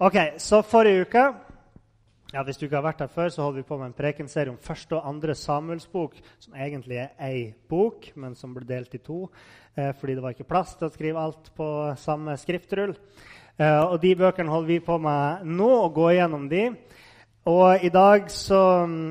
[0.00, 1.22] Ok, så forrige uke
[2.32, 4.48] ja, Hvis du ikke har vært her før, så holder vi på med en prekenserie
[4.48, 8.96] om første og andre Samuels bok, som egentlig er ei bok, men som ble delt
[8.96, 9.26] i to
[9.76, 11.68] eh, fordi det var ikke plass til å skrive alt på
[12.00, 12.94] samme skriftrull.
[13.60, 16.64] Eh, og de bøkene holder vi på med nå, og går gjennom de.
[17.52, 19.04] Og i dag så mm,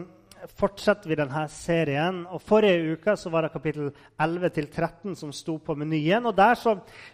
[0.59, 2.21] fortsetter vi denne serien.
[2.31, 6.25] Og Forrige uke var det kapittel 11-13 som sto på menyen.
[6.25, 6.55] og Der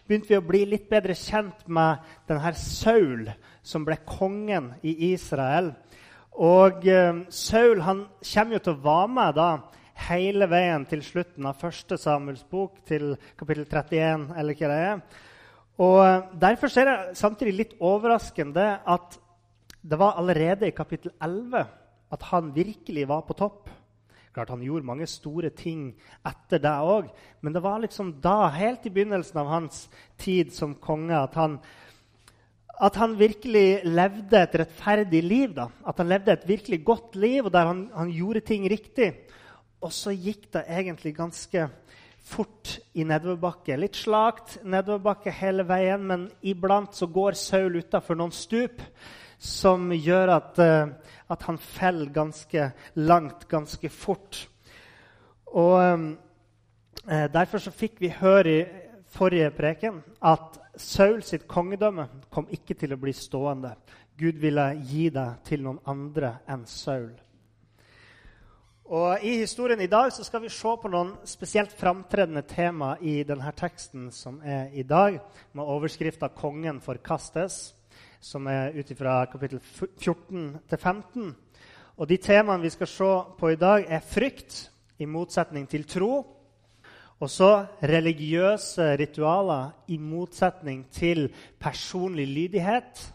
[0.08, 3.30] begynte vi å bli litt bedre kjent med denne Saul,
[3.64, 5.74] som ble kongen i Israel.
[6.36, 9.50] Og eh, Saul han kommer jo til å være med da,
[10.10, 14.28] hele veien til slutten av første Samuels bok, til kapittel 31.
[14.36, 15.00] eller hva det er.
[15.86, 19.18] Og eh, Derfor er det samtidig litt overraskende at
[19.86, 23.70] det var allerede i kapittel 11 at han virkelig var på topp.
[24.36, 25.94] Klart Han gjorde mange store ting
[26.28, 27.08] etter det òg,
[27.42, 29.86] men det var liksom da, helt i begynnelsen av hans
[30.20, 31.60] tid som konge, at han
[32.76, 35.54] at han virkelig levde et rettferdig liv.
[35.56, 35.70] Da.
[35.88, 39.14] At han levde et virkelig godt liv, og der han, han, gjorde ting riktig.
[39.80, 41.70] Og så gikk det egentlig ganske
[42.26, 43.78] fort i nedoverbakke.
[43.80, 48.82] Litt slakt nedoverbakke hele veien, men iblant så går Saul utafor noen stup
[49.46, 54.48] som gjør at, uh, at han faller ganske langt ganske fort.
[55.54, 56.08] Og um,
[57.06, 58.62] Derfor så fikk vi høre i
[59.14, 63.76] forrige preken at Saul sitt kongedømme kom ikke til å bli stående.
[64.18, 67.14] Gud ville gi det til noen andre enn Saul.
[68.86, 73.54] Og I historien i dag skal vi se på noen spesielt framtredende tema i denne
[73.58, 75.20] teksten som er i dag,
[75.54, 77.74] med overskrifta 'Kongen forkastes',
[78.26, 81.36] som er ut fra kapittel 14 15.
[81.98, 86.26] Og De temaene vi skal se på i dag, er frykt i motsetning til tro
[87.20, 93.14] og så religiøse ritualer i motsetning til personlig lydighet.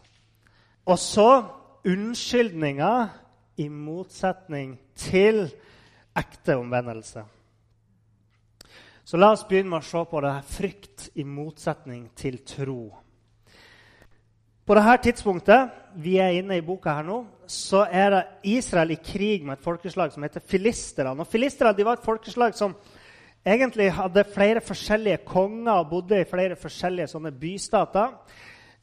[0.87, 1.45] Og så
[1.87, 3.09] unnskyldninger
[3.57, 5.51] i motsetning til
[6.17, 7.25] ekte omvendelse.
[9.05, 12.83] Så la oss begynne med å se på det her frykt i motsetning til tro.
[14.71, 17.17] På dette tidspunktet vi er inne i boka her nå,
[17.51, 21.25] så er det Israel i krig med et folkeslag som heter filisterne.
[21.25, 22.77] Og Filisterne var et folkeslag som
[23.43, 28.13] egentlig hadde flere forskjellige konger og bodde i flere forskjellige bystater.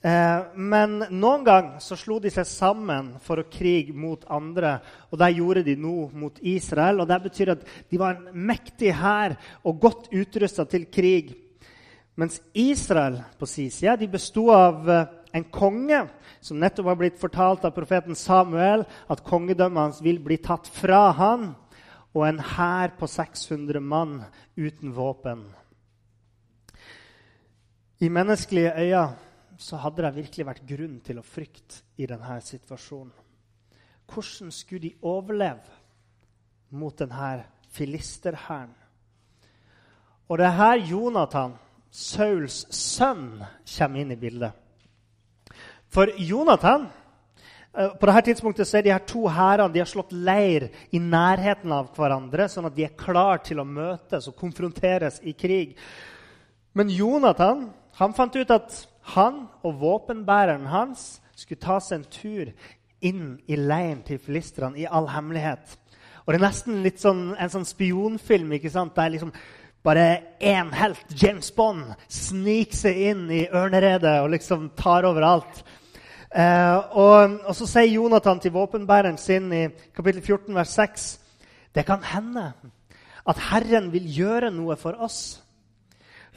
[0.03, 4.81] Eh, men noen gang så slo de seg sammen for å krige mot andre.
[5.07, 6.99] Og det gjorde de nå mot Israel.
[6.99, 11.31] og Det betyr at de var en mektig hær og godt utrusta til krig.
[12.19, 16.03] Mens Israel på sin side de besto av eh, en konge
[16.39, 21.09] som nettopp har blitt fortalt av profeten Samuel at kongedømmet hans vil bli tatt fra
[21.17, 21.49] han
[22.13, 24.19] og en hær på 600 mann
[24.57, 25.45] uten våpen.
[27.99, 29.15] I menneskelige øyne
[29.57, 33.13] så hadde det virkelig vært grunn til å frykte i denne situasjonen.
[34.07, 37.43] Hvordan skulle de overleve mot denne
[37.73, 38.75] filisterhæren?
[40.27, 41.55] Og det er her Jonathan,
[41.91, 43.41] Sauls sønn,
[43.77, 44.66] kommer inn i bildet.
[45.97, 46.85] For Jonathan
[47.77, 51.73] Eh, på dette tidspunktet er de her to hærene de har slått leir i nærheten
[51.73, 55.75] av hverandre, sånn at de er klare til å møtes og konfronteres i krig.
[56.73, 57.67] Men Jonathan
[57.99, 58.81] han fant ut at
[59.13, 62.51] han og våpenbæreren hans skulle ta seg en tur
[63.05, 65.77] inn i leiren til filistrene i all hemmelighet.
[66.25, 68.95] Og Det er nesten litt sånn, en sånn spionfilm ikke sant?
[68.95, 69.31] der liksom
[69.85, 75.61] bare én helt, James Bond, sniker seg inn i ørneredet og liksom tar over alt.
[76.37, 79.63] Eh, og, og, Så sier Jonathan til våpenbæreren sin i
[79.95, 81.07] kapittel 14, vers 6.:
[81.75, 82.51] Det kan hende
[83.27, 85.43] at Herren vil gjøre noe for oss.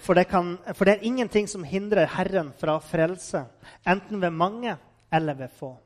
[0.00, 3.44] For det, kan, for det er ingenting som hindrer Herren fra frelse,
[3.86, 4.76] enten ved mange
[5.12, 5.76] eller ved få.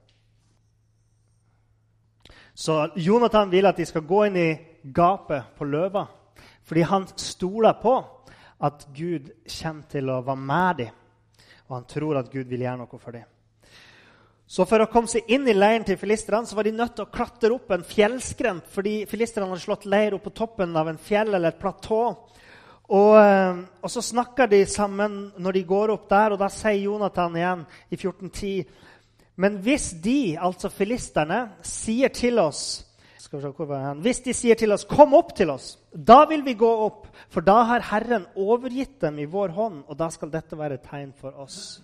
[2.54, 4.58] Så Jonathan vil at de skal gå inn i
[4.94, 6.06] gapet på løva,
[6.62, 7.98] fordi han stoler på
[8.62, 10.90] at Gud kommer til å være med dem,
[11.66, 13.33] og han tror at Gud vil gjøre noe for dem.
[14.46, 17.06] Så for å komme seg inn i leiren til filistrene så var de nødt til
[17.06, 21.00] å klatre opp en fjellskrent, fordi filistrene hadde slått leir opp på toppen av en
[21.00, 22.02] fjell eller et platå.
[22.84, 26.82] Og, eh, og, så snakker de sammen når de går opp der, og da sier
[26.84, 28.66] Jonathan igjen i 1410.:
[29.40, 32.84] Men hvis de, altså filisterne, sier til oss
[33.34, 34.02] skal vi se, hvor var han.
[34.04, 37.40] Hvis de sier til oss 'Kom opp til oss', da vil vi gå opp, for
[37.40, 41.12] da har Herren overgitt dem i vår hånd, og da skal dette være et tegn
[41.16, 41.80] for oss.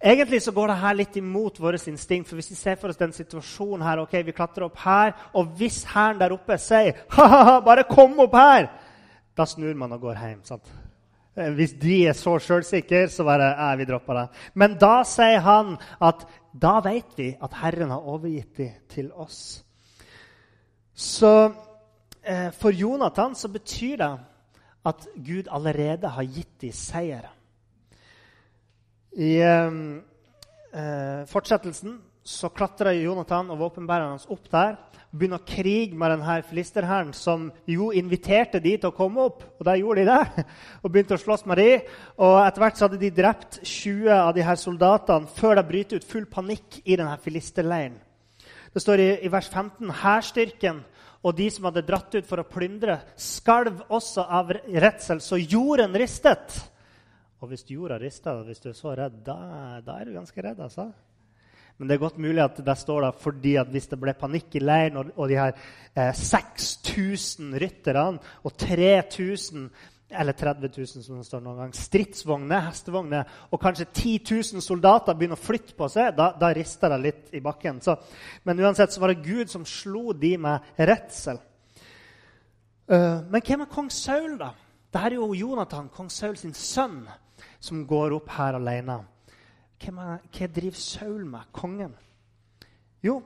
[0.00, 2.28] Egentlig så går det her litt imot vårt instinkt.
[2.28, 5.46] for Hvis vi ser for oss den situasjonen her, ok, vi klatrer opp her, og
[5.56, 8.68] hvis hæren der oppe sier ha-ha-ha, bare kom opp her,
[9.36, 10.42] da snur man og går hjem.
[10.44, 10.72] sant?
[11.36, 14.26] Eh, hvis de er så sjølsikre, så bare eh, vi dropper det.
[14.54, 19.62] Men da sier han at da vet vi at Herren har overgitt dem til oss.
[20.96, 21.32] Så
[22.24, 24.12] eh, for Jonathan så betyr det
[24.86, 27.28] at Gud allerede har gitt dem seier.
[29.16, 29.76] I eh,
[30.76, 31.96] eh, fortsettelsen
[32.26, 34.74] så klatrer Jonathan og våpenbærerne hans opp der
[35.06, 39.46] og begynner å krige med denne filisterhæren, som jo inviterte de til å komme opp.
[39.56, 40.44] Og det gjorde de det,
[40.82, 41.68] og begynte å slåss med de.
[42.20, 46.02] Og etter hvert så hadde de drept 20 av de her soldatene før det bryter
[46.02, 47.96] ut full panikk i denne filisterleiren.
[48.74, 50.84] Det står i, i vers 15.: Hærstyrken
[51.24, 55.96] og de som hadde dratt ut for å plyndre, skalv også av redsel, så jorden
[55.96, 56.60] ristet.
[57.40, 59.36] Og hvis jorda rister, hvis du er så redd, da,
[59.84, 60.60] da er du ganske redd.
[60.60, 60.88] altså.
[61.76, 64.56] Men det er godt mulig at det står da fordi at hvis det ble panikk
[64.56, 65.52] i leiren, og, og de her
[65.92, 69.68] eh, 6000 rytterne og 3000
[70.06, 74.12] eller 30 000, som det står noen gang, stridsvogner, hestevogner, og kanskje 10
[74.54, 77.80] 000 soldater begynner å flytte på seg, da, da rister det litt i bakken.
[77.82, 77.96] Så,
[78.46, 81.42] men uansett så var det Gud som slo de med redsel.
[82.86, 84.52] Uh, men hvem er kong Saul, da?
[84.86, 87.02] Dette er jo Jonathan, kong Saul sin sønn,
[87.66, 89.00] som går opp her alene.
[89.76, 91.94] Er, hva driver Saul med, kongen?
[93.04, 93.20] Jo,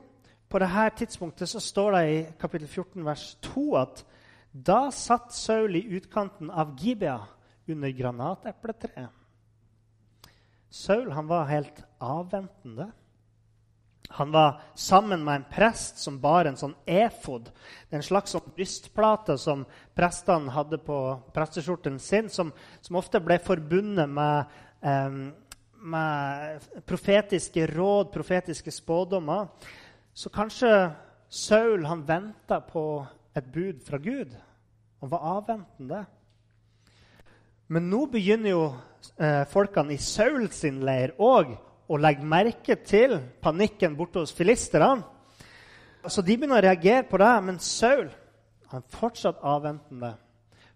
[0.51, 4.03] på dette tidspunktet så står det i kapittel 14 vers 2 at
[4.51, 7.21] da satt Saul i utkanten av Gibea
[7.71, 9.13] under granatepletreet.
[10.71, 12.91] Saul han var helt avventende.
[14.13, 17.49] Han var sammen med en prest som bar en sånn efod.
[17.89, 19.63] En slags sånn brystplate som
[19.95, 20.97] prestene hadde på
[21.35, 24.51] presteskjorten sin, som, som ofte ble forbundet med,
[24.83, 25.15] eh,
[25.79, 29.47] med profetiske råd, profetiske spådommer.
[30.13, 30.91] Så kanskje
[31.31, 33.05] Saul han venta på
[33.35, 34.35] et bud fra Gud.
[35.01, 36.03] og var avventende.
[37.67, 38.65] Men nå begynner jo
[39.17, 41.55] eh, folkene i Saul sin leir òg
[41.91, 45.03] å legger merke til panikken borte hos filisterne.
[46.07, 47.33] Så de begynner å reagere på det.
[47.45, 48.07] Men Saul
[48.71, 50.13] han er fortsatt avventende.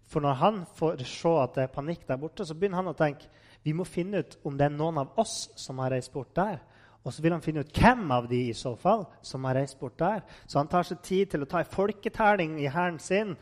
[0.06, 2.98] For når han får se at det er panikk der borte, så begynner han å
[2.98, 3.30] tenke
[3.66, 6.60] vi må finne ut om det er noen av oss som har reist bort der.
[7.02, 9.78] Og så vil han finne ut hvem av de i så fall som har reist
[9.80, 10.22] bort der.
[10.46, 13.34] Så han tar seg tid til å ta en folketelling i hæren sin.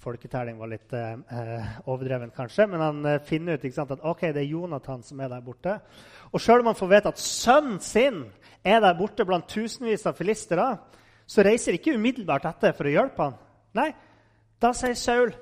[0.00, 4.44] Folketelling var litt eh, overdreven, kanskje, men han eh, finner ut sant, at ok, det
[4.44, 5.76] er Jonathan som er der borte.
[6.32, 8.22] Og sjøl om han får vite at sønnen sin
[8.64, 10.70] er der borte blant tusenvis av filistere,
[11.28, 13.36] så reiser ikke umiddelbart etter for å hjelpe han.
[13.76, 13.90] Nei,
[14.60, 15.34] da sier Saul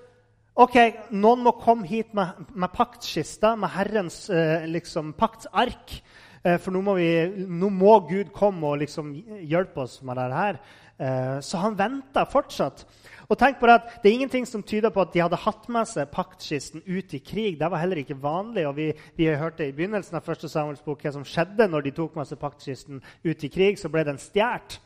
[0.58, 0.76] ok,
[1.14, 6.00] noen må komme hit med, med paktskista, med Herrens eh, liksom, paktsark.
[6.48, 7.10] Eh, for nå må, vi,
[7.48, 9.12] nå må, Gud komme og liksom
[9.48, 10.42] hjelpe oss med dette.
[10.42, 10.60] her.
[10.98, 12.86] Eh, så han venta fortsatt.
[13.28, 15.68] Og tenk på Det at det er ingenting som tyder på at de hadde hatt
[15.68, 17.58] med seg paktkisten ut i krig.
[17.58, 18.66] Det var heller ikke vanlig.
[18.66, 22.16] og Vi, vi hørte i begynnelsen av første Samuels hva som skjedde når de tok
[22.16, 23.78] med seg paktkisten ut i krig.
[23.78, 24.80] Så ble den stjålet.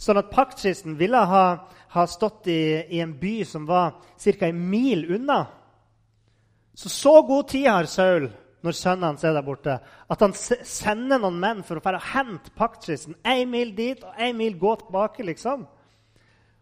[0.00, 1.44] Sånn at paktkisten ville ha,
[1.92, 4.46] ha stått i, i, en by som var ca.
[4.46, 5.46] en mil unna.
[6.74, 8.30] Så så god tid har Saul
[8.64, 13.16] når sønnen hans er der borte, at han sender noen menn for å hente paktkisten.
[13.24, 15.24] Én mil dit og én mil gå tilbake.
[15.24, 15.66] liksom.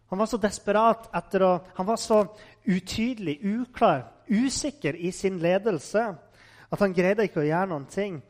[0.09, 2.25] Han var så desperat etter å Han var så
[2.65, 6.07] utydelig, uklar, usikker i sin ledelse
[6.69, 8.21] at han greide ikke å gjøre noen ting.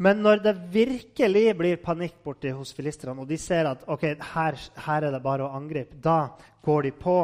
[0.00, 4.56] Men når det virkelig blir panikk borti hos filistrene, og de ser at ok, her,
[4.86, 6.30] her er det bare å angripe, da
[6.64, 7.16] går de på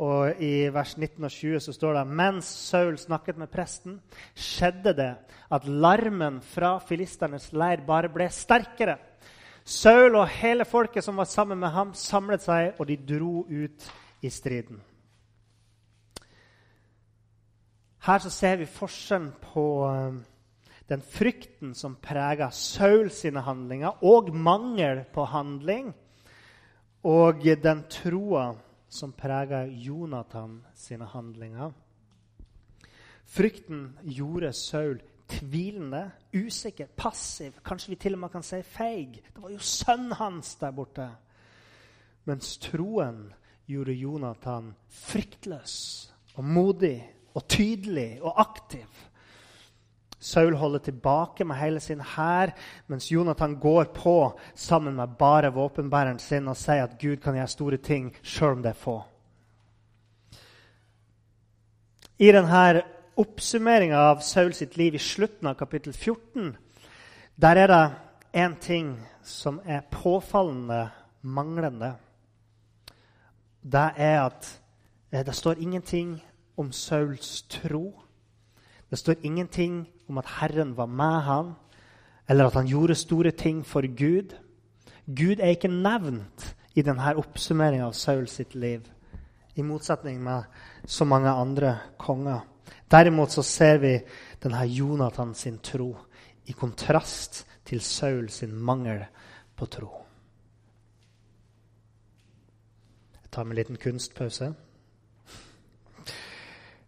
[0.00, 3.98] og I vers 19 og 20 så står det mens Saul snakket med presten,
[4.32, 5.10] skjedde det
[5.52, 8.96] at larmen fra filisternes leir bare ble sterkere.
[9.64, 13.90] Saul og hele folket som var sammen med ham, samlet seg, og de dro ut
[14.24, 14.80] i striden.
[18.00, 20.16] Her så ser vi forskjellen på eh,
[20.88, 25.92] den frykten som preger Saul sine handlinger, og mangel på handling,
[27.04, 28.48] og den troa
[28.90, 31.72] som preger Jonathan sine handlinger.
[33.30, 34.98] Frykten gjorde Saul
[35.30, 37.52] tvilende, usikker, passiv.
[37.64, 39.20] Kanskje vi til og med kan si feig.
[39.30, 41.06] Det var jo sønnen hans der borte.
[42.26, 43.28] Mens troen
[43.70, 45.76] gjorde Jonathan fryktløs
[46.34, 46.98] og modig
[47.34, 48.88] og tydelig og aktiv.
[50.20, 52.52] Saul holder tilbake med hele sin hær,
[52.86, 57.48] mens Jonathan går på sammen med bare våpenbæreren sin og sier at Gud kan gjøre
[57.48, 58.98] store ting sjøl om det er få.
[62.20, 62.82] I denne
[63.16, 66.52] oppsummeringa av Saul sitt liv i slutten av kapittel 14
[67.40, 67.84] der er det
[68.36, 70.90] én ting som er påfallende
[71.22, 71.94] manglende.
[73.62, 74.60] Det er at
[75.12, 76.20] eh, det står ingenting
[76.56, 78.02] om Sauls tro.
[78.90, 81.54] Det står ingenting om at Herren var med ham,
[82.28, 84.34] eller at han gjorde store ting for Gud.
[85.06, 88.84] Gud er ikke nevnt i denne oppsummeringa av Saul sitt liv,
[89.54, 90.46] i motsetning med
[90.86, 92.40] så mange andre konger.
[92.90, 93.96] Derimot så ser vi
[94.42, 95.92] denne Jonathan sin tro
[96.46, 99.04] i kontrast til Saul sin mangel
[99.56, 99.90] på tro.
[103.20, 104.52] Jeg tar meg en liten kunstpause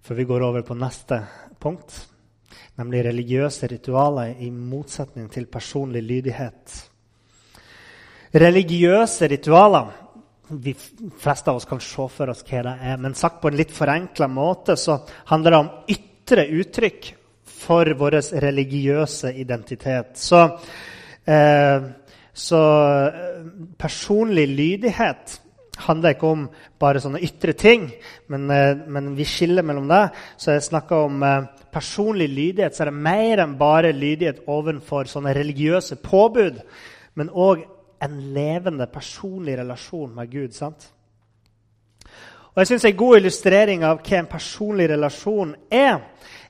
[0.03, 1.21] før vi går over på neste
[1.63, 1.95] punkt,
[2.81, 6.79] nemlig religiøse ritualer i motsetning til personlig lydighet.
[8.33, 9.99] Religiøse ritualer
[10.53, 13.57] De fleste av oss kan se for oss hva det er, men sagt på en
[13.57, 14.99] litt forenkla måte så
[15.31, 17.09] handler det om ytre uttrykk
[17.63, 20.19] for vår religiøse identitet.
[20.21, 20.43] Så,
[21.25, 21.87] eh,
[22.35, 22.61] så
[23.07, 23.47] eh,
[23.81, 25.39] personlig lydighet
[25.87, 26.47] handler ikke om
[26.81, 27.89] bare sånne ytre ting,
[28.33, 30.05] men, eh, men vi skiller mellom det.
[30.37, 35.11] Så jeg snakker om eh, personlig lydighet, så er det mer enn bare lydighet overfor
[35.11, 36.63] sånne religiøse påbud,
[37.15, 37.67] men òg
[38.03, 40.53] en levende, personlig relasjon med Gud.
[40.53, 40.93] sant?
[42.55, 46.01] Og jeg synes En god illustrering av hva en personlig relasjon er,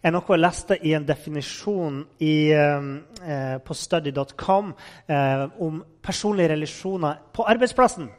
[0.02, 4.74] er noe jeg leste i en definisjon i, eh, på study.com
[5.08, 8.10] eh, om personlige relasjoner på arbeidsplassen.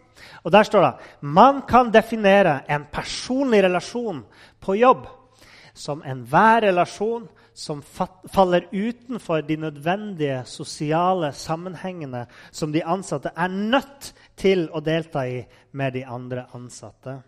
[0.43, 4.23] Og Der står det man kan definere en personlig relasjon
[4.59, 5.07] på jobb
[5.73, 7.81] som enhver relasjon som
[8.33, 15.43] faller utenfor de nødvendige sosiale sammenhengene som de ansatte er nødt til å delta i
[15.71, 17.21] med de andre ansatte.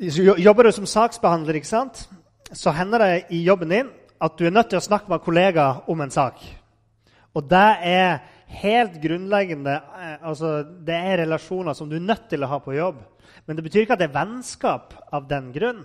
[0.00, 2.08] Jobber du som saksbehandler, ikke sant?
[2.52, 3.90] så hender det i jobben din
[4.20, 6.40] at du er nødt til å snakke med kollegaer om en sak.
[7.34, 8.18] Og det er
[8.60, 12.74] helt grunnleggende eh, altså, Det er relasjoner som du er nødt til å ha på
[12.76, 13.00] jobb.
[13.46, 15.84] Men det betyr ikke at det er vennskap av den grunn.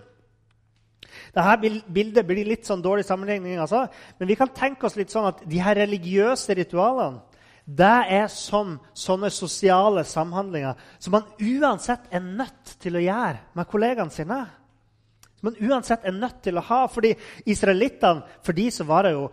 [1.36, 3.86] Dette bildet blir litt sånn dårlig sammenligning, altså.
[4.20, 7.22] men vi kan tenke oss litt sånn at de her religiøse ritualene
[7.66, 13.70] det er som sånne sosiale samhandlinger som man uansett er nødt til å gjøre med
[13.72, 14.38] kollegaene sine.
[15.40, 16.84] Som man uansett er nødt til å ha.
[16.86, 17.16] Fordi
[17.50, 19.26] israelittene, for de så var det jo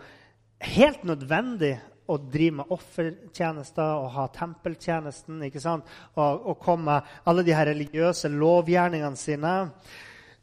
[0.64, 1.74] helt nødvendig
[2.12, 5.88] å drive med offertjenester og ha tempeltjenesten ikke sant?
[6.14, 9.56] Og, og komme med alle de her religiøse lovgjerningene sine.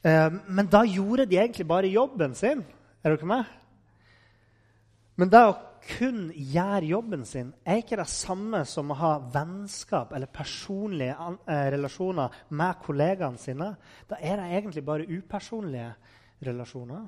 [0.01, 2.65] Eh, men da gjorde de egentlig bare jobben sin.
[3.03, 3.57] Er dere med?
[5.19, 5.57] Men det å
[5.89, 11.15] kun gjøre jobben sin er ikke det samme som å ha vennskap eller personlige
[11.49, 13.71] eh, relasjoner med kollegaene sine.
[14.09, 15.93] Da er det egentlig bare upersonlige
[16.45, 17.07] relasjoner.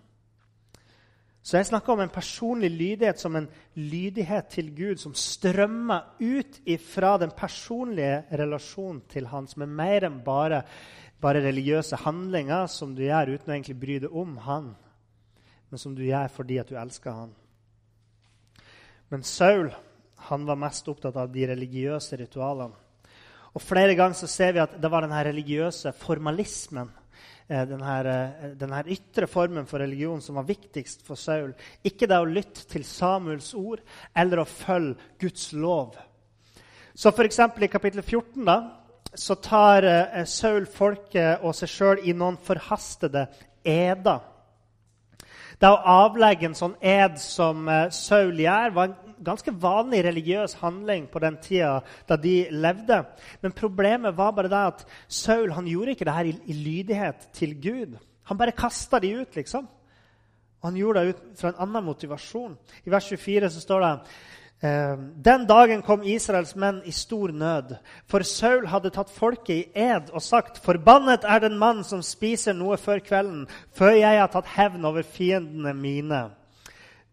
[1.42, 6.60] Så jeg snakker om en personlig lydighet som en lydighet til Gud som strømmer ut
[6.70, 10.62] ifra den personlige relasjonen til Han, som er mer enn bare,
[11.22, 14.76] bare religiøse handlinger som du gjør uten å egentlig bry deg om Han,
[15.72, 17.34] men som du gjør fordi at du elsker Han.
[19.10, 19.72] Men Saul
[20.30, 22.78] han var mest opptatt av de religiøse ritualene.
[23.52, 26.92] Og Flere ganger så ser vi at det var den religiøse formalismen
[27.52, 31.54] denne, eh, denne ytre formen for religion som var viktigst for Saul.
[31.84, 33.82] Ikke det å lytte til Samuels ord
[34.16, 35.98] eller å følge Guds lov.
[36.96, 37.40] Så f.eks.
[37.40, 38.58] i kapittel 14 da,
[39.14, 43.28] så tar eh, Saul folket og seg sjøl i noen forhastede
[43.64, 44.22] eder.
[45.62, 51.08] Det å avlegge en sånn ed som Saul gjør, var en ganske vanlig religiøs handling
[51.12, 53.04] på den tida da de levde.
[53.42, 57.30] Men problemet var bare det at Saul han gjorde ikke det her i, i lydighet
[57.34, 58.00] til Gud.
[58.30, 59.68] Han bare kasta de ut, liksom.
[60.62, 62.54] Og han gjorde det ut fra en annen motivasjon.
[62.86, 63.94] I vers 24 så står det
[64.68, 67.74] ehm, den dagen kom Israels menn i stor nød,
[68.06, 72.54] for Saul hadde tatt folket i ed og sagt:" Forbannet er den mann som spiser
[72.54, 76.22] noe før kvelden, før jeg har tatt hevn over fiendene mine.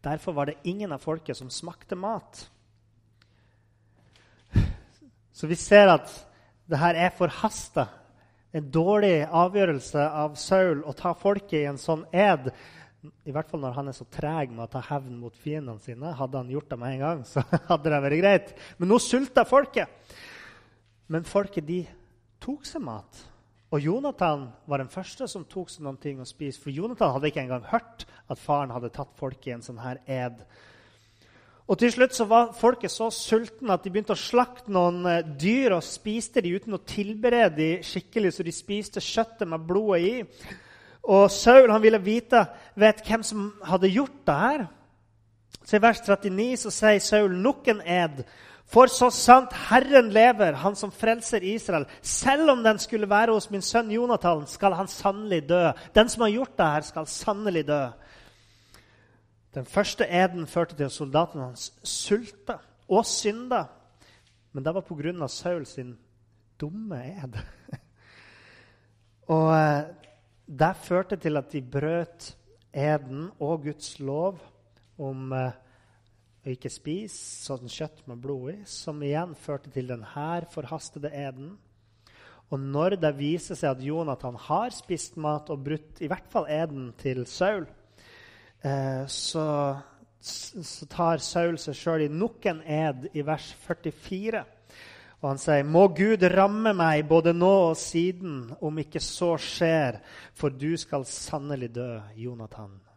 [0.05, 2.47] Derfor var det ingen av folket som smakte mat.
[5.33, 6.11] Så vi ser at
[6.67, 7.87] det her er forhasta.
[8.53, 12.51] En dårlig avgjørelse av Saul å ta folket i en sånn ed.
[13.29, 16.15] I hvert fall når han er så treg med å ta hevn mot fiendene sine.
[16.19, 18.55] Hadde han gjort det med en gang, så hadde det vært greit.
[18.79, 20.17] Men nå sulta folket.
[21.09, 21.83] Men folket de
[22.43, 23.23] tok seg mat.
[23.69, 26.61] Og Jonathan var den første som tok seg noen ting å spise.
[26.63, 30.01] For Jonathan hadde ikke engang hørt at faren hadde tatt folket i en sånn her
[30.09, 30.41] ed.
[31.69, 35.21] Og til slutt så var folket så sultne at de begynte å slakte noen eh,
[35.21, 40.01] dyr og spiste de uten å tilberede de skikkelig, så de spiste kjøttet med blodet
[40.01, 40.15] i.
[41.13, 42.41] Og Saul han ville vite
[42.77, 44.65] vet hvem som hadde gjort det her.
[45.61, 48.25] Så I vers 39 så sier Saul nok en ed.
[48.69, 53.49] For så sant Herren lever, han som frelser Israel, selv om den skulle være hos
[53.51, 55.71] min sønn Jonathan, skal han sannelig dø.
[55.97, 57.81] Den som har gjort det her, skal sannelig dø.
[59.57, 62.59] Den første eden førte til at soldatene hans sulta
[62.89, 63.65] og synda.
[64.53, 65.29] Men det var pga.
[65.29, 65.97] Saul sin
[66.61, 67.39] dumme ed.
[69.37, 69.89] og eh,
[70.49, 72.37] det førte til at de brøt
[72.75, 74.39] eden og Guds lov
[74.99, 75.57] om eh,
[76.49, 81.57] å ikke spise sånn kjøtt med blod i, som igjen førte til denne forhastede eden.
[82.49, 86.49] Og når det viser seg at Jonathan har spist mat og brutt i hvert fall
[86.49, 87.69] eden til Saul,
[88.61, 89.77] Eh, så,
[90.21, 94.43] så, tar Saul seg sjøl i nok en ed i vers 44.
[95.19, 99.99] Og han sier, 'Må Gud ramme meg både nå og siden, om ikke så skjer,
[100.35, 102.88] for du skal sannelig dø, Jonathan.'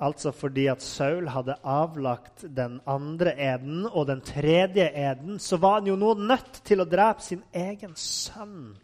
[0.00, 5.80] Altså fordi at Saul hadde avlagt den andre eden og den tredje eden, så var
[5.80, 8.78] han jo nå nødt til å drepe sin egen sønn,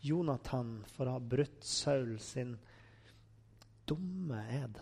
[0.00, 2.54] Jonathan, for å ha brutt Saul sin
[3.90, 4.78] dumme ed.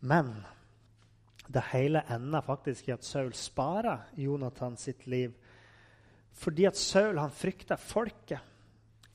[0.00, 0.34] Men
[1.48, 5.32] det hele ender faktisk i at Saul sparer Jonathan sitt liv.
[6.38, 8.42] Fordi at Saul han frykter folket.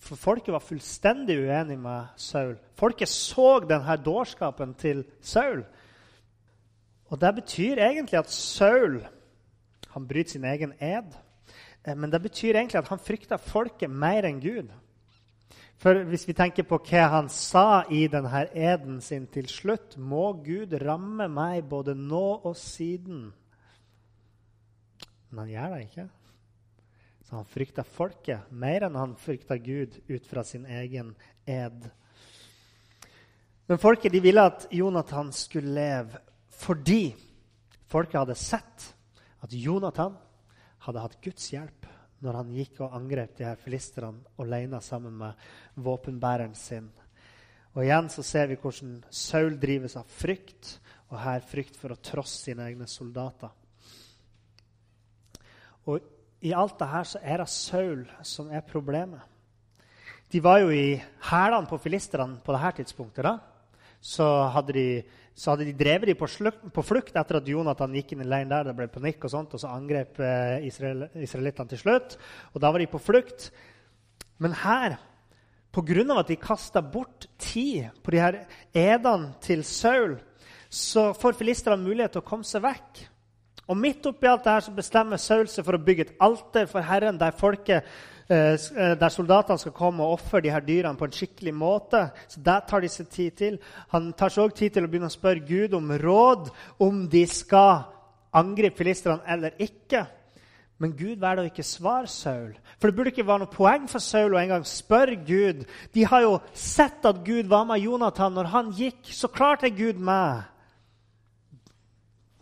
[0.03, 2.57] For folket var fullstendig uenig med Saul.
[2.75, 5.63] Folket så denne dårskapen til Saul.
[7.07, 9.03] Og Det betyr egentlig at Saul
[9.93, 11.13] han bryter sin egen ed.
[11.85, 14.71] Eh, men det betyr egentlig at han frykter folket mer enn Gud.
[15.77, 20.31] For hvis vi tenker på hva han sa i denne eden sin til slutt Må
[20.45, 23.31] Gud ramme meg både nå og siden.
[25.29, 26.07] Men han gjør det ikke.
[27.33, 31.15] Han frykta folket mer enn han frykta Gud ut fra sin egen
[31.49, 31.87] ed.
[33.65, 36.21] Men folket de ville at Jonathan skulle leve
[36.53, 37.15] fordi
[37.89, 38.85] folket hadde sett
[39.43, 40.13] at Jonathan
[40.85, 41.87] hadde hatt Guds hjelp
[42.23, 45.41] når han gikk og angrep de her filisterne alene sammen med
[45.75, 46.87] våpenbæreren sin.
[47.73, 50.77] Og Igjen så ser vi hvordan Saul drives av frykt,
[51.09, 53.51] og her frykt for å trosse sine egne soldater.
[55.89, 56.12] Og
[56.43, 59.21] I alt det her så er det Saul som er problemet.
[60.31, 60.97] De var jo i
[61.29, 63.23] hælene på filisterne på dette tidspunktet.
[63.23, 63.37] da.
[64.01, 65.03] Så hadde de
[65.35, 66.27] så hadde de drevet dem på,
[66.73, 68.67] på, flukt etter at Jonathan gikk inn i leiren der.
[68.67, 72.17] Det ble panikk, og sånt, og så angrep eh, Israel, israelittene til slutt.
[72.53, 73.47] Og da var de på flukt.
[74.37, 74.99] Men her,
[75.73, 76.19] pga.
[76.19, 80.19] at de kasta bort tid på de her edene til Saul,
[80.69, 83.07] så får filisterne mulighet til å komme seg vekk.
[83.67, 86.65] Og midt oppi alt det her så bestemmer Saul seg for å bygge et alter
[86.67, 87.87] for Herren, der folket
[88.29, 92.05] Eh, eh, der soldatene skal komme og ofre de her dyrene på en skikkelig måte.
[92.27, 93.59] Så Det tar de seg tid til.
[93.89, 96.49] Han tar seg også tid til å begynne å spørre Gud om råd
[96.79, 97.83] om de skal
[98.33, 100.07] angripe filistrene eller ikke.
[100.79, 102.55] Men Gud velger å ikke svare Saul.
[102.79, 105.65] For det burde ikke være noe poeng for Saul å engang spørre Gud.
[105.93, 109.03] De har jo sett at Gud var med Jonathan når han gikk.
[109.03, 110.43] Så klart er Gud med.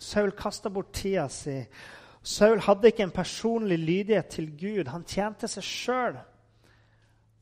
[0.02, 1.60] Saul kasta bort tida si.
[2.22, 4.90] Saul hadde ikke en personlig lydighet til Gud.
[4.90, 6.18] Han tjente seg sjøl.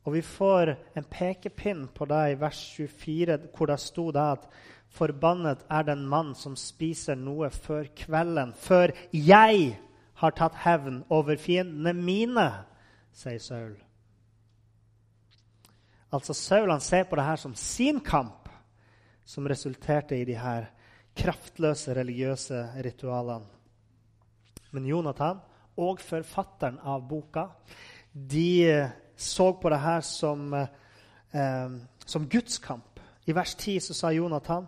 [0.04, 4.46] Og vi får en pekepinn på det i vers 24, hvor det sto det at
[4.90, 9.76] Forbannet er den mann som spiser noe før kvelden, før jeg
[10.18, 12.48] har tatt hevn over fiendene mine,
[13.14, 13.76] sier Saul.
[16.10, 18.50] Altså Saul han ser på det her som sin kamp,
[19.24, 20.66] som resulterte i de her
[21.16, 23.46] kraftløse religiøse ritualene.
[24.70, 25.40] Men Jonathan
[25.80, 27.48] og forfatteren av boka
[28.12, 28.86] de
[29.20, 31.70] så på det her som, eh,
[32.06, 33.00] som Guds kamp.
[33.26, 34.66] I vers 10 så sa Jonathan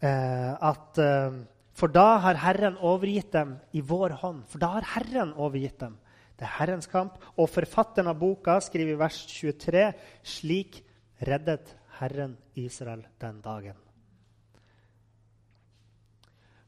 [0.00, 1.40] eh, at eh,
[1.72, 4.42] For da har Herren overgitt dem i vår hånd.
[4.46, 5.96] For da har Herren overgitt dem.
[6.36, 7.16] Det er Herrens kamp.
[7.40, 9.86] Og forfatteren av boka skriver i vers 23.:
[10.22, 10.82] Slik
[11.24, 13.91] reddet Herren Israel den dagen.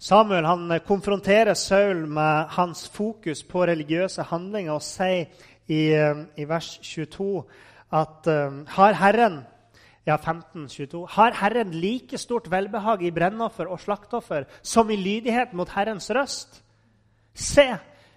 [0.05, 5.31] Samuel han eh, konfronterer Saul med hans fokus på religiøse handlinger og sier
[5.65, 7.31] i, eh, i vers 22
[7.95, 9.39] at um, har Herren
[10.05, 15.55] ja, 15, 22, har Herren like stort velbehag i brennoffer og slaktoffer som i lydighet
[15.57, 16.61] mot Herrens røst?
[17.33, 17.69] Se,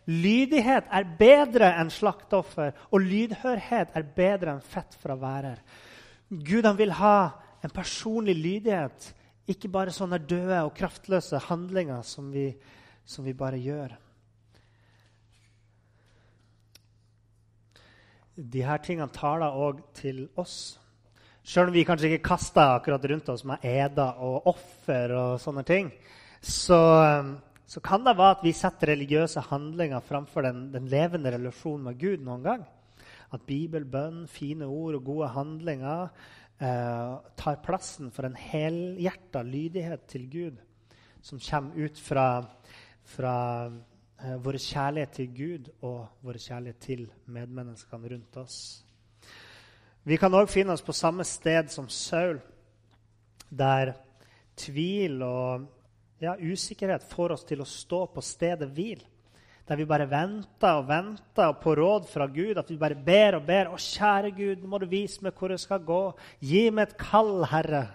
[0.08, 5.60] Lydighet er bedre enn slaktoffer, og lydhørhet er bedre enn fett fra værer.
[6.32, 7.18] Gud han vil ha
[7.60, 9.10] en personlig lydighet,
[9.48, 12.50] ikke bare sånne døde og kraftløse handlinger som vi,
[13.08, 13.96] som vi bare gjør.
[18.38, 20.78] De her tingene taler òg til oss.
[21.48, 25.64] Sjøl om vi kanskje ikke kaster akkurat rundt oss med eder og offer, og sånne
[25.66, 25.94] ting,
[26.44, 26.80] så,
[27.66, 32.02] så, kan det være at vi setter religiøse handlinger framfor den, den, levende relasjonen med
[32.02, 32.68] Gud noen gang.
[33.34, 36.12] At Bibel, bønn, fine ord og gode handlinger
[36.58, 40.64] tar plassen for en helhjerta lydighet til Gud
[41.22, 42.28] som kommer ut fra,
[43.04, 43.36] fra
[44.24, 48.60] eh, vår kjærlighet til Gud og vår kjærlighet til medmenneskene rundt oss.
[50.08, 52.40] Vi kan òg finne oss på samme sted som Saul,
[53.50, 53.94] der
[54.58, 55.68] tvil og
[56.24, 59.04] ja, usikkerhet får oss til å stå på stedet hvil.
[59.68, 62.58] Der vi bare venter og venter på råd fra Gud.
[62.58, 63.68] At vi bare ber og ber.
[63.68, 66.98] 'Å, kjære Gud, nå må du vise meg hvor jeg skal gå.' 'Gi meg et
[66.98, 67.88] kall, Herre.'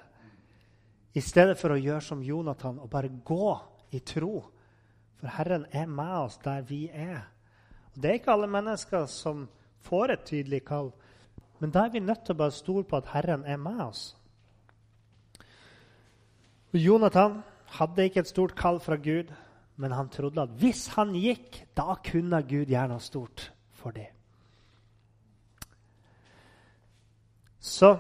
[1.15, 3.59] I stedet for å gjøre som Jonathan og bare gå
[3.93, 4.45] i tro.
[5.21, 7.29] For Herren er med oss der vi er.
[7.95, 9.49] Og det er ikke alle mennesker som
[9.85, 10.93] får et tydelig kall.
[11.61, 14.17] Men da er vi nødt til å bare stole på at Herren er med oss.
[16.73, 17.43] Og Jonathan
[17.79, 19.29] hadde ikke et stort kall fra Gud,
[19.83, 24.11] men han trodde at hvis han gikk, da kunne Gud gjøre noe stort for dem.
[27.63, 27.97] Så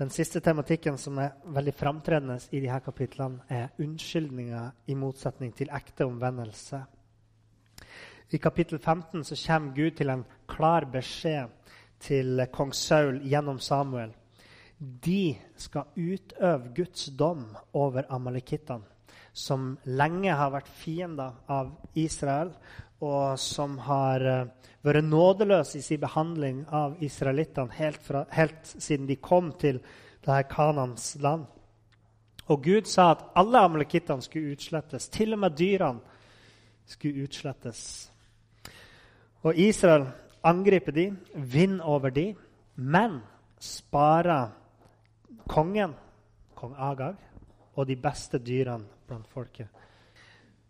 [0.00, 5.72] den siste tematikken som er veldig framtredende i disse kapitlene, er unnskyldninger i motsetning til
[5.76, 6.80] ekte omvendelse.
[8.32, 11.52] I kapittel 15 så kommer Gud til en klar beskjed
[12.00, 14.14] til kong Saul gjennom Samuel.
[14.80, 18.88] De skal utøve Guds dom over amalekittene,
[19.40, 22.52] som lenge har vært fiender av Israel,
[23.00, 24.48] og som har uh,
[24.84, 29.80] vært nådeløse i sin behandling av israelittene helt, helt siden de kom til
[30.20, 31.46] det her Kanans land.
[32.50, 35.08] Og Gud sa at alle amalekittene skulle utslettes.
[35.08, 36.00] Til og med dyrene
[36.90, 38.10] skulle utslettes.
[39.46, 40.08] Og Israel
[40.44, 42.34] angriper de, vinner over de,
[42.76, 43.20] men
[43.60, 44.50] sparer
[45.48, 45.94] kongen,
[46.54, 47.16] kong Agag,
[47.76, 49.68] og de beste dyrene blant folket.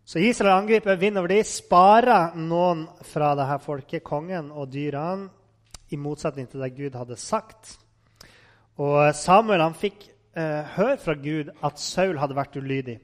[0.05, 5.29] Så Israel angriper, vinner over de, sparer noen fra dette folket, kongen og dyrene,
[5.91, 7.73] i motsetning til det Gud hadde sagt.
[8.79, 10.05] Og Samuel han fikk
[10.39, 12.95] eh, høre fra Gud at Saul hadde vært ulydig.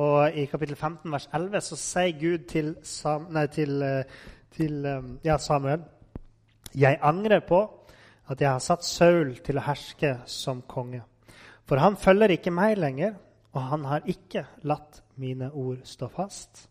[0.00, 4.20] Og I kapittel 15, vers 11 så sier Gud til, Sam, nei, til, eh,
[4.54, 5.82] til um, ja, Samuel
[6.76, 7.62] Jeg angrer på
[8.30, 11.00] at jeg har satt Saul til å herske som konge.
[11.66, 13.16] For han følger ikke meg lenger,
[13.54, 16.66] og han har ikke latt mine ord stå fast.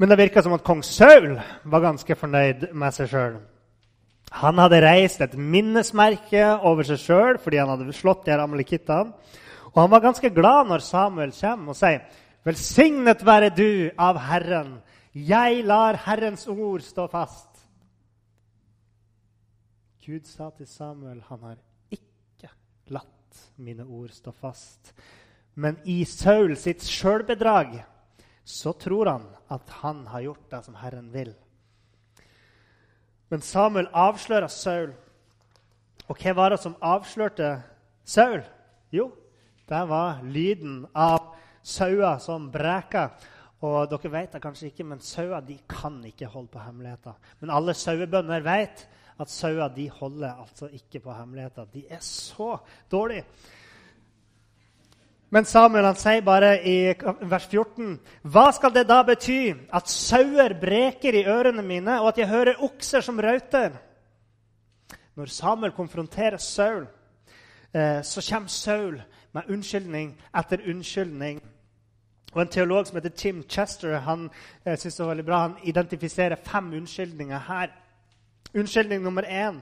[0.00, 1.34] Men det virka som at kong Saul
[1.68, 3.34] var ganske fornøyd med seg sjøl.
[4.40, 9.12] Han hadde reist et minnesmerke over seg sjøl fordi han hadde slått de amalekittene.
[9.70, 12.00] Og han var ganske glad når Samuel kommer og sier,
[12.44, 14.80] 'Velsignet være du av Herren.'
[15.12, 17.48] Jeg lar Herrens ord stå fast.
[20.06, 21.56] Gud sa til Samuel, han har
[21.90, 22.48] ikke
[22.94, 24.94] latt mine ord stå fast.
[25.54, 27.80] Men i Saul sitt sjølbedrag
[28.44, 31.32] så tror han at han har gjort det som Herren vil.
[33.30, 34.94] Men Samuel avslører Saul.
[36.10, 37.50] Og hva var det som avslørte
[38.02, 38.40] Saul?
[38.90, 39.10] Jo,
[39.70, 43.10] det var lyden av sauer som breka.
[43.60, 47.14] Og dere vet det kanskje ikke, men sauer de kan ikke holde på hemmeligheter.
[47.42, 48.86] Men alle sauebønder vet
[49.20, 51.68] at sauer de holder altså ikke på hemmeligheter.
[51.70, 52.56] De er så
[52.90, 53.26] dårlige.
[55.30, 56.76] Men Samuel han sier bare i
[57.30, 62.18] vers 14.: Hva skal det da bety at sauer breker i ørene mine, og at
[62.18, 63.76] jeg hører okser som rauter?
[65.14, 66.86] Når Samuel konfronterer Saul,
[67.74, 71.40] eh, så kommer Saul med unnskyldning etter unnskyldning.
[72.32, 74.30] Og En teolog som heter Tim Chester han
[74.64, 77.68] jeg synes det var veldig bra, han identifiserer fem unnskyldninger her.
[78.54, 79.60] Unnskyldning nummer én.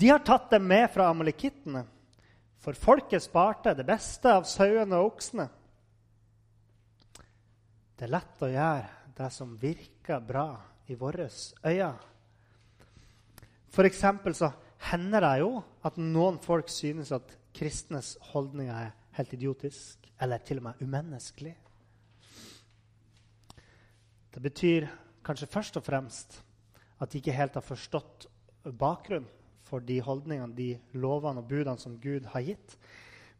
[0.00, 1.84] De har tatt det med fra amalekittene,
[2.62, 5.48] for folket sparte det beste av sauene og oksene.
[7.98, 10.46] Det er lett å gjøre det som virker bra
[10.90, 11.28] i våre
[11.66, 11.92] øyne.
[13.72, 14.52] For eksempel så
[14.90, 15.52] hender det jo
[15.86, 21.54] at noen folk synes at kristnes holdninger er helt idiotisk, eller til og med umenneskelig.
[24.32, 24.86] Det betyr
[25.24, 26.38] kanskje først og fremst
[27.02, 28.28] at de ikke helt har forstått
[28.78, 29.28] bakgrunnen
[29.72, 32.76] for de holdningene, de lovene og budene som Gud har gitt.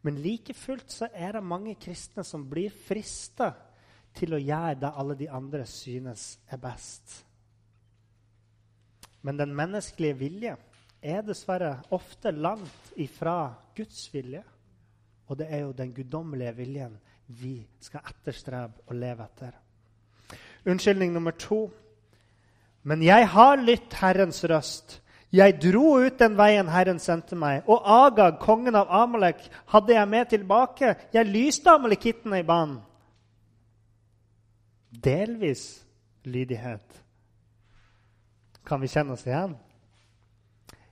[0.01, 3.51] Men like fullt så er det mange kristne som blir frista
[4.17, 7.19] til å gjøre det alle de andre synes er best.
[9.23, 10.55] Men den menneskelige vilje
[11.03, 14.41] er dessverre ofte langt ifra Guds vilje.
[15.29, 16.97] Og det er jo den guddommelige viljen
[17.39, 19.55] vi skal etterstrebe og leve etter.
[20.67, 21.67] Unnskyldning nummer to.
[22.83, 24.99] Men jeg har lytt Herrens røst.
[25.33, 29.39] Jeg dro ut den veien Herren sendte meg, og Agag, kongen av Amalek,
[29.73, 30.93] hadde jeg med tilbake.
[31.13, 32.77] Jeg lyste amalekittene i banen.
[34.93, 35.65] Delvis
[36.29, 37.01] lydighet.
[38.63, 39.57] Kan vi kjenne oss igjen?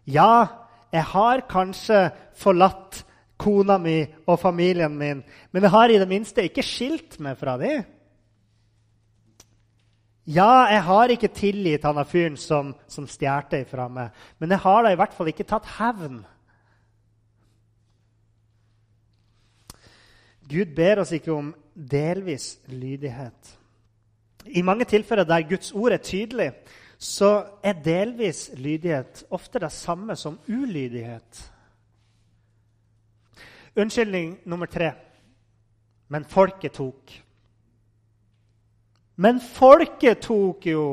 [0.10, 0.48] Ja,
[0.92, 3.04] jeg har kanskje forlatt
[3.42, 7.56] kona mi og familien min, men jeg har i det minste ikke skilt meg fra
[7.62, 7.86] dem.
[10.28, 14.84] Ja, jeg har ikke tilgitt han fyren som, som stjal fra meg, men jeg har
[14.84, 16.22] da i hvert fall ikke tatt hevn.
[20.52, 23.58] Gud ber oss ikke om delvis lydighet.
[24.46, 26.52] I mange tilfeller der Guds ord er tydelig,
[26.98, 31.52] så er delvis lydighet ofte det samme som ulydighet.
[33.76, 34.92] Unnskyldning nummer tre.
[36.08, 37.14] Men folket tok.
[39.16, 40.84] Men folket tok jo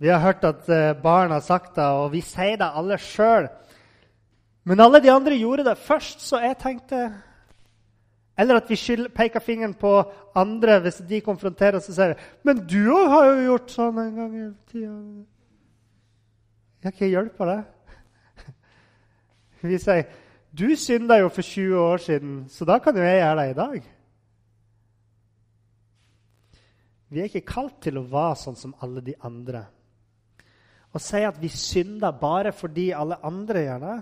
[0.00, 3.50] Vi har hørt at eh, barn har sagt det, og vi sier det alle sjøl.
[4.64, 7.10] Men alle de andre gjorde det først, så jeg tenkte
[8.38, 9.92] Eller at vi peker fingeren på
[10.34, 14.16] andre hvis de konfronterer oss og sier Men du òg har jo gjort sånn en
[14.16, 14.96] gang i tida.
[16.80, 17.62] Jeg kan hjelper hjelpe deg.
[19.68, 20.06] Vi sier
[20.50, 23.58] du synda jo for 20 år siden, så da kan jo jeg gjøre det i
[23.58, 23.82] dag.
[27.10, 29.64] Vi er ikke kalt til å være sånn som alle de andre.
[30.90, 33.98] Å si at vi synder bare fordi alle andre gjør det,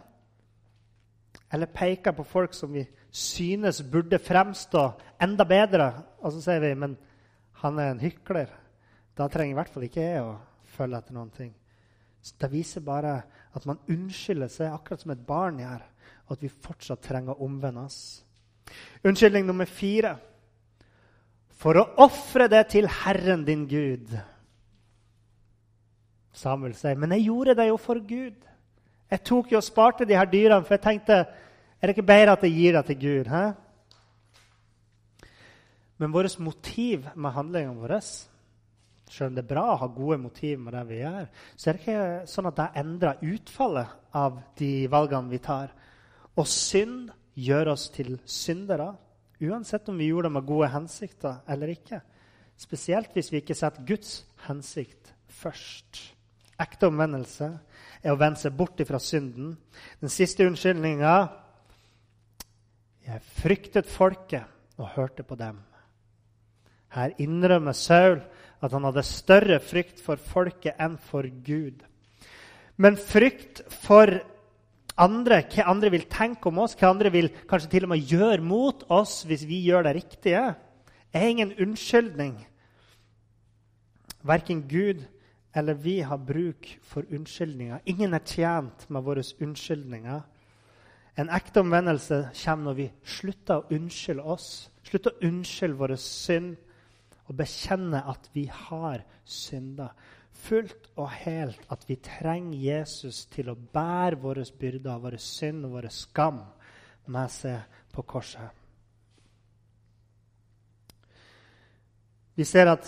[1.57, 4.83] eller peker på folk som vi synes burde fremstå
[5.25, 5.89] enda bedre,
[6.21, 6.97] og så sier vi men
[7.63, 8.53] han er en hykler,
[9.17, 10.37] da trenger i hvert fall ikke jeg å
[10.77, 11.53] følge etter noen ting.
[12.23, 13.15] Så det viser bare
[13.57, 15.85] at man unnskylder seg akkurat som et barn gjør,
[16.29, 18.01] og at vi fortsatt trenger å omvende oss.
[19.07, 20.19] Unnskyldning nummer fire
[21.59, 24.13] for å ofre det til Herren din Gud.
[26.33, 28.45] Samuel sier, 'Men jeg gjorde det jo for Gud.'
[29.11, 31.27] Jeg tok jo og sparte de her dyrene, for jeg tenkte
[31.81, 33.27] er det ikke bedre at jeg gir det til Gud?
[33.27, 33.55] He?
[35.99, 38.01] Men vårt motiv med handlingene våre
[39.11, 41.77] selv om det er bra å ha gode motiv med det vi gjør, så er
[41.77, 45.73] det ikke sånn at det endrer utfallet av de valgene vi tar.
[46.37, 48.91] Og synd gjør oss til syndere.
[49.41, 52.01] Uansett om vi gjorde det med gode hensikter eller ikke.
[52.59, 56.01] Spesielt hvis vi ikke setter Guds hensikt først.
[56.59, 57.53] Ekte omvendelse
[58.03, 59.55] er å vende seg bort fra synden.
[60.01, 61.19] Den siste unnskyldninga
[63.09, 64.45] Jeg fryktet folket
[64.77, 65.63] og hørte på dem.
[66.93, 68.19] Her innrømmer Saul
[68.61, 71.81] at han hadde større frykt for folket enn for Gud.
[72.77, 74.19] Men frykt for
[74.99, 78.43] andre, hva andre vil tenke om oss, hva andre vil kanskje til og med gjøre
[78.45, 80.45] mot oss hvis vi gjør det riktige,
[81.13, 82.35] er ingen unnskyldning.
[84.27, 85.07] Verken Gud
[85.57, 87.81] eller vi har bruk for unnskyldninger.
[87.87, 90.21] Ingen er tjent med våre unnskyldninger.
[91.19, 96.55] En ekte omvendelse kommer når vi slutter å unnskylde oss, slutter å unnskylde våre synd
[97.29, 99.91] og bekjenne at vi har synda
[100.39, 105.77] fullt og helt at vi trenger Jesus til å bære våre byrder, våre synd og
[105.79, 106.41] våre skam
[107.09, 108.49] med seg på korset.
[112.39, 112.87] Vi ser at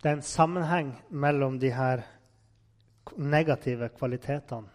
[0.00, 2.04] det er en sammenheng mellom de her
[3.16, 4.72] negative kvalitetene.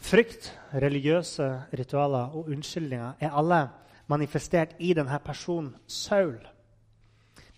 [0.00, 3.60] Frykt, religiøse ritualer og unnskyldninger er alle
[4.08, 6.38] manifestert i denne personen Saul.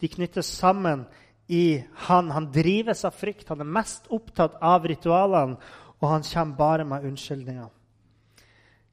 [0.01, 1.07] De knyttes sammen
[1.49, 2.31] i han.
[2.31, 3.49] Han drives av frykt.
[3.49, 5.59] Han er mest opptatt av ritualene,
[6.03, 7.69] og han kommer bare med unnskyldninger.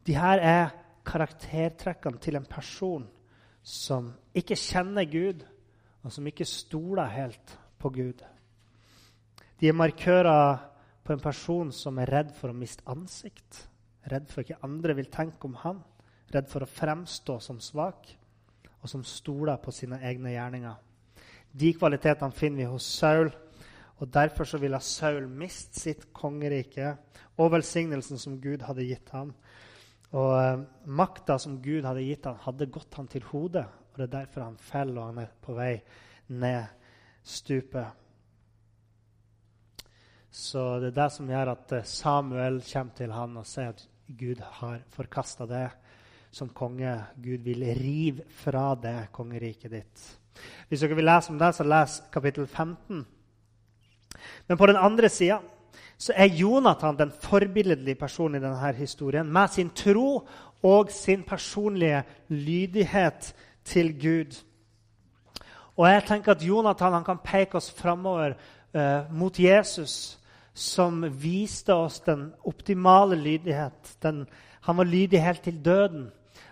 [0.06, 3.08] De her er karaktertrekkene til en person
[3.66, 5.44] som ikke kjenner Gud,
[6.04, 8.22] og som ikke stoler helt på Gud.
[9.60, 10.60] De er markører
[11.04, 13.66] på en person som er redd for å miste ansikt,
[14.10, 15.82] redd for hva andre vil tenke om han,
[16.32, 18.08] redd for å fremstå som svak,
[18.80, 20.78] og som stoler på sine egne gjerninger.
[21.52, 23.32] De kvalitetene finner vi hos Saul.
[24.00, 26.96] Og Derfor så ville Saul miste sitt kongerike
[27.40, 29.34] og velsignelsen som Gud hadde gitt ham.
[30.16, 33.66] Og eh, makta som Gud hadde gitt ham, hadde gått ham til hodet.
[33.92, 35.74] Og Det er derfor han faller, og han er på vei
[36.30, 36.64] ned
[37.24, 37.88] stupet.
[40.32, 43.86] Så det er det som gjør at eh, Samuel kommer til han og sier at
[44.10, 45.70] Gud har forkasta det.
[46.32, 47.06] som konge.
[47.18, 50.19] Gud vil rive fra det kongeriket ditt.
[50.68, 53.06] Hvis dere vil lese om det, så les kapittel 15.
[54.48, 55.40] Men på den andre sida
[56.00, 60.28] så er Jonathan den forbilledlige personen i denne historien med sin tro
[60.64, 64.38] og sin personlige lydighet til Gud.
[65.78, 68.34] Og jeg tenker at Jonathan kan peke oss framover
[68.74, 70.20] eh, mot Jesus,
[70.54, 73.96] som viste oss den optimale lydighet.
[74.04, 74.26] Den,
[74.62, 76.10] han var lydig helt til døden.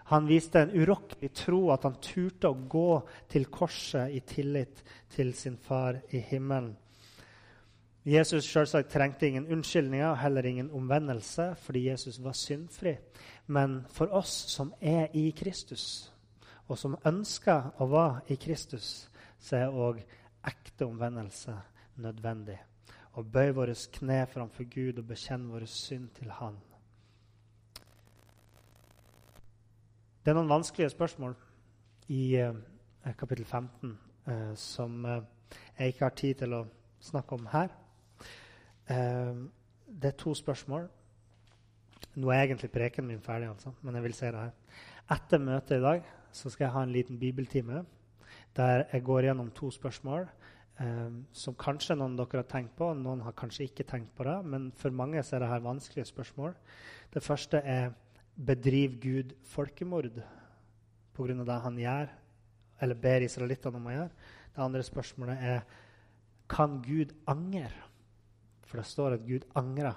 [0.08, 5.34] Han viste en urokkelig tro, at han turte å gå til korset i tillit til
[5.36, 6.76] sin far i himmelen.
[8.08, 12.94] Jesus selvsagt trengte ingen unnskyldninger og heller ingen omvendelse fordi Jesus var syndfri.
[13.52, 16.08] Men for oss som er i Kristus,
[16.72, 20.00] og som ønsker å være i Kristus, så er òg
[20.48, 21.58] ekte omvendelse
[22.00, 22.56] nødvendig.
[23.12, 26.56] Å bøye våre kne framfor Gud og bekjenne våre synd til Han.
[30.28, 31.34] Det er noen vanskelige spørsmål
[32.12, 32.56] i eh,
[33.16, 33.92] kapittel 15
[34.28, 35.22] eh, som eh,
[35.78, 36.58] jeg ikke har tid til å
[37.00, 37.70] snakke om her.
[38.92, 39.46] Ehm,
[39.88, 40.90] det er to spørsmål.
[42.20, 44.82] Nå er egentlig preken min ferdig, altså, men jeg vil si det her.
[45.16, 47.86] Etter møtet i dag så skal jeg ha en liten bibeltime
[48.60, 50.26] der jeg går gjennom to spørsmål
[50.82, 54.28] um, som kanskje noen av dere har tenkt på, noen har kanskje ikke tenkt på
[54.28, 56.52] det, men for mange er det her vanskelige spørsmål.
[57.16, 57.96] Det første er
[58.38, 60.22] bedriver Gud folkemord
[61.14, 61.44] pga.
[61.44, 62.10] det han gjør,
[62.82, 64.10] eller ber israelittene om å gjøre?
[64.54, 65.62] Det andre spørsmålet er
[66.50, 67.72] kan Gud angre?
[68.68, 69.94] For det står at Gud angra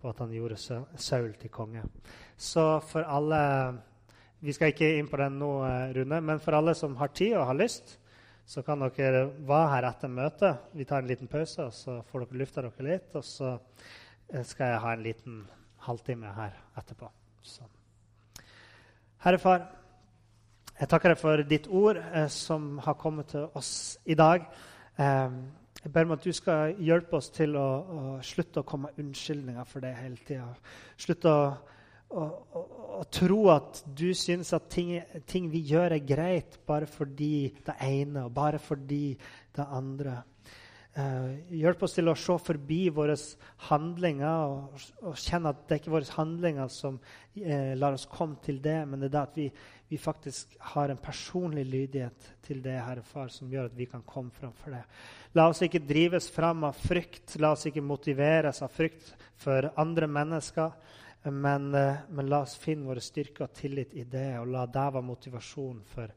[0.00, 1.84] på at han gjorde Saul til konge.
[2.36, 3.82] Så for alle
[4.40, 7.32] Vi skal ikke inn på den nå, eh, Rune, men for alle som har tid
[7.34, 7.96] og har lyst,
[8.44, 10.58] så kan dere være her etter møtet.
[10.76, 13.16] Vi tar en liten pause, og så får dere lufta dere litt.
[13.16, 13.58] Og så
[14.28, 15.40] eh, skal jeg ha en liten
[15.88, 17.08] halvtime her etterpå.
[17.46, 17.66] Så.
[19.22, 19.62] Herre Far,
[20.76, 23.70] jeg takker deg for ditt ord eh, som har kommet til oss
[24.04, 24.44] i dag.
[24.98, 25.38] Eh,
[25.84, 29.04] jeg ber om at du skal hjelpe oss til å, å slutte å komme med
[29.04, 30.48] unnskyldninger for det hele tida.
[30.98, 31.44] Slutte å,
[32.10, 32.24] å,
[32.98, 34.96] å, tro at du syns at ting,
[35.30, 39.14] ting, vi gjør, er greit bare fordi det ene og bare fordi
[39.54, 40.18] det andre.
[40.96, 43.12] Uh, hjelp oss til å se forbi våre
[43.66, 46.94] handlinger og, og, kjenne at det er ikke våre handlinger som
[47.36, 49.44] eh, lar oss komme til det, men det er det at vi,
[49.90, 54.06] vi, faktisk har en personlig lydighet til det, Herre Far, som gjør at vi kan
[54.08, 54.80] komme framfor det.
[55.36, 59.10] La oss ikke drives fram av frykt, la oss ikke motiveres av frykt
[59.42, 60.78] for andre mennesker.
[61.28, 64.86] Men, eh, men la oss finne våre styrker og tillit i det, og la det
[64.96, 66.16] være motivasjon for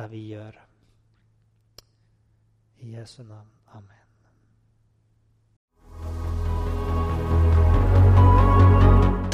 [0.00, 0.56] det vi gjør.
[2.80, 3.55] I Jesu navn.